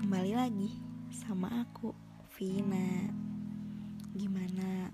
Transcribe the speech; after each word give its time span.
Kembali 0.00 0.32
lagi 0.32 0.72
sama 1.12 1.60
aku, 1.60 1.92
Vina. 2.32 3.12
Gimana? 4.16 4.88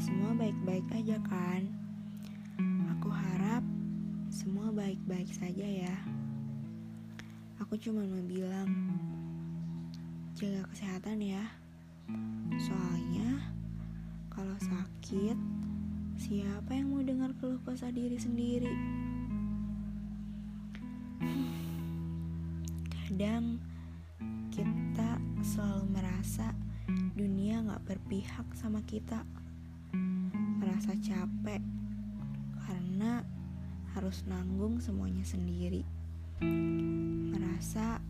Semua 0.00 0.32
baik-baik 0.32 0.88
aja 0.88 1.20
kan? 1.20 1.68
Aku 2.96 3.12
harap 3.12 3.60
semua 4.32 4.72
baik-baik 4.72 5.28
saja 5.36 5.68
ya. 5.68 5.96
Aku 7.60 7.76
cuma 7.76 8.08
mau 8.08 8.24
bilang, 8.24 8.72
jaga 10.32 10.64
kesehatan 10.72 11.20
ya. 11.20 11.44
Soalnya, 12.56 13.52
kalau 14.32 14.56
sakit, 14.56 15.36
siapa 16.16 16.72
yang 16.72 16.88
mau 16.88 17.04
dengar 17.04 17.36
keluh 17.36 17.60
kesah 17.68 17.92
diri 17.92 18.16
sendiri? 18.16 18.72
Kadang 22.88 23.60
selalu 25.52 25.84
merasa 26.00 26.56
dunia 27.12 27.60
gak 27.60 27.84
berpihak 27.84 28.48
sama 28.56 28.80
kita. 28.88 29.20
Merasa 30.56 30.96
capek 30.96 31.60
karena 32.64 33.20
harus 33.92 34.24
nanggung 34.24 34.80
semuanya 34.80 35.20
sendiri. 35.28 35.84
Merasa 37.36 38.00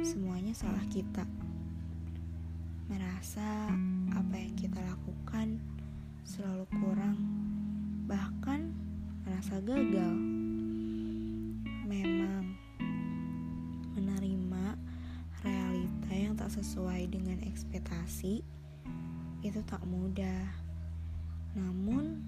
semuanya 0.00 0.56
salah 0.56 0.80
kita. 0.88 1.28
Merasa 2.88 3.68
apa 4.16 4.34
yang 4.40 4.56
kita 4.56 4.80
lakukan 4.80 5.60
selalu 6.24 6.64
kurang, 6.80 7.20
bahkan 8.08 8.72
merasa 9.28 9.60
gagal. 9.60 10.31
Sesuai 16.52 17.08
dengan 17.08 17.40
ekspektasi 17.48 18.44
itu 19.40 19.60
tak 19.64 19.80
mudah. 19.88 20.52
Namun, 21.56 22.20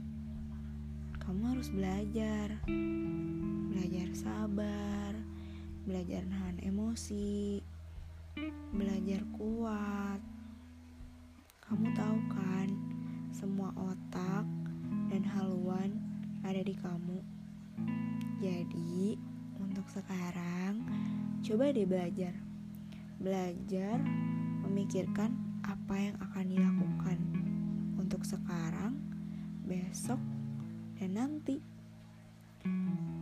kamu 1.20 1.52
harus 1.52 1.68
belajar, 1.68 2.56
belajar 3.68 4.08
sabar, 4.16 5.12
belajar 5.84 6.24
nahan 6.24 6.56
emosi, 6.64 7.60
belajar 8.72 9.20
kuat. 9.36 10.20
Kamu 11.60 11.92
tahu 11.92 12.18
kan, 12.32 12.68
semua 13.28 13.76
otak 13.76 14.48
dan 15.12 15.20
haluan 15.36 16.00
ada 16.48 16.64
di 16.64 16.72
kamu. 16.72 17.20
Jadi, 18.40 19.20
untuk 19.60 19.84
sekarang, 19.92 20.80
coba 21.44 21.76
deh 21.76 21.84
belajar. 21.84 22.53
Belajar 23.20 23.98
memikirkan 24.64 25.34
apa 25.64 25.94
yang 25.96 26.16
akan 26.20 26.44
dilakukan 26.48 27.18
untuk 27.96 28.22
sekarang, 28.26 29.00
besok, 29.64 30.20
dan 31.00 31.16
nanti. 31.16 31.60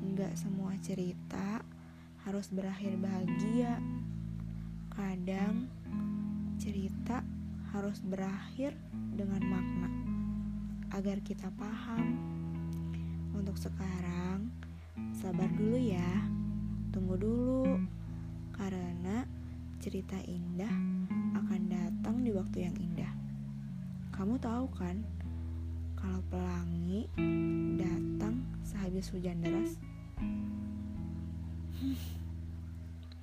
Enggak 0.03 0.37
semua 0.37 0.75
cerita 0.83 1.63
harus 2.27 2.51
berakhir 2.51 2.99
bahagia. 2.99 3.79
Kadang 4.93 5.67
cerita 6.61 7.25
harus 7.73 7.99
berakhir 8.05 8.77
dengan 9.17 9.41
makna 9.49 9.89
agar 10.93 11.19
kita 11.25 11.49
paham. 11.57 12.21
Untuk 13.33 13.57
sekarang, 13.57 14.53
sabar 15.17 15.49
dulu 15.57 15.81
ya. 15.81 16.02
Cerita 19.83 20.15
indah 20.31 20.71
akan 21.35 21.67
datang 21.67 22.23
di 22.23 22.31
waktu 22.31 22.71
yang 22.71 22.77
indah. 22.79 23.11
Kamu 24.15 24.39
tahu 24.39 24.71
kan, 24.79 25.03
kalau 25.99 26.23
pelangi 26.31 27.11
datang 27.75 28.47
sehabis 28.63 29.11
hujan 29.11 29.43
deras? 29.43 29.75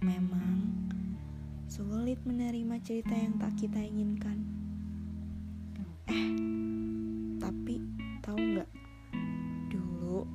Memang 0.03 0.67
sulit 1.71 2.19
menerima 2.27 2.75
cerita 2.83 3.15
yang 3.15 3.39
tak 3.39 3.55
kita 3.55 3.79
inginkan. 3.79 4.43
Eh, 6.11 6.27
tapi 7.39 7.79
tahu 8.19 8.35
nggak? 8.35 8.69
Dulu 9.71 10.27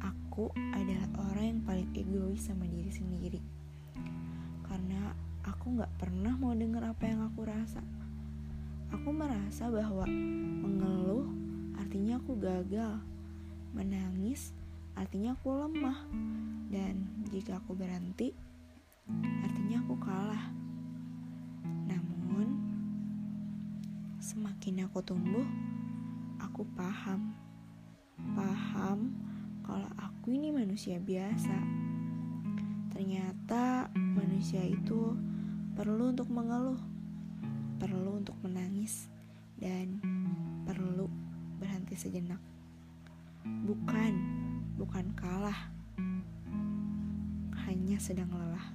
aku 0.00 0.48
adalah 0.72 1.28
orang 1.28 1.44
yang 1.44 1.60
paling 1.68 1.90
egois 1.92 2.40
sama 2.40 2.64
diri 2.64 2.88
sendiri. 2.88 3.40
Karena 4.64 5.25
aku 5.46 5.78
nggak 5.78 5.94
pernah 5.96 6.34
mau 6.34 6.50
dengar 6.52 6.82
apa 6.90 7.06
yang 7.06 7.22
aku 7.22 7.46
rasa. 7.46 7.78
Aku 8.90 9.14
merasa 9.14 9.70
bahwa 9.70 10.06
mengeluh 10.62 11.30
artinya 11.78 12.18
aku 12.18 12.34
gagal, 12.38 12.98
menangis 13.70 14.50
artinya 14.98 15.36
aku 15.38 15.52
lemah, 15.54 16.08
dan 16.72 17.06
jika 17.30 17.60
aku 17.60 17.76
berhenti, 17.76 18.32
artinya 19.44 19.84
aku 19.84 19.94
kalah. 20.00 20.44
Namun, 21.86 22.46
semakin 24.18 24.88
aku 24.88 24.98
tumbuh, 25.04 25.46
aku 26.40 26.64
paham, 26.72 27.36
paham 28.34 29.12
kalau 29.62 29.90
aku 30.00 30.32
ini 30.32 30.48
manusia 30.50 30.96
biasa. 30.96 31.58
Ternyata 32.96 33.92
manusia 33.92 34.64
itu 34.64 35.12
perlu 35.76 36.08
untuk 36.08 36.32
mengeluh, 36.32 36.80
perlu 37.76 38.16
untuk 38.16 38.32
menangis, 38.40 39.12
dan 39.60 40.00
perlu 40.64 41.04
berhenti 41.60 41.92
sejenak. 41.92 42.40
Bukan, 43.44 44.12
bukan 44.80 45.12
kalah, 45.12 45.68
hanya 47.68 48.00
sedang 48.00 48.32
lelah. 48.32 48.72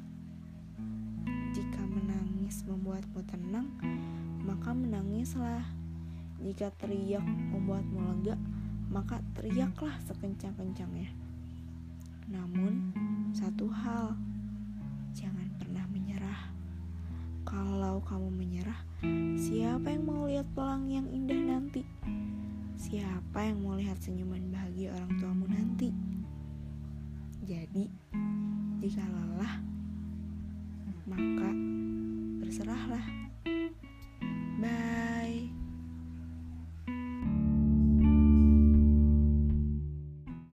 Jika 1.57 1.81
menangis 1.89 2.61
membuatmu 2.69 3.25
tenang, 3.25 3.73
maka 4.45 4.69
menangislah. 4.69 5.65
Jika 6.37 6.69
teriak 6.77 7.25
membuatmu 7.25 7.97
lega, 7.97 8.37
maka 8.93 9.25
teriaklah 9.33 9.97
sekencang-kencangnya. 10.05 11.09
Namun, 12.29 12.93
satu 13.33 13.65
hal, 13.73 14.13
jangan 15.17 15.49
pernah 15.57 15.85
menyerah. 15.89 16.50
Kalau 17.51 17.99
kamu 18.07 18.31
menyerah, 18.31 18.79
siapa 19.35 19.91
yang 19.91 20.07
mau 20.07 20.23
lihat 20.23 20.47
pelangi 20.55 21.03
yang 21.03 21.11
indah 21.11 21.35
nanti? 21.35 21.83
Siapa 22.79 23.43
yang 23.43 23.59
mau 23.59 23.75
lihat 23.75 23.99
senyuman 23.99 24.55
bahagia 24.55 24.95
orang 24.95 25.11
tuamu 25.19 25.51
nanti? 25.51 25.91
Jadi, 27.43 27.91
jika 28.79 29.03
lelah, 29.03 29.59